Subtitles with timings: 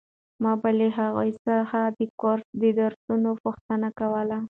[0.43, 4.37] ما به له هغوی څخه د کورس د درسونو پوښتنې کولې.